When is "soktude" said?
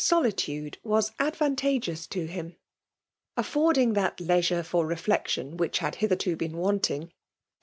0.03-0.77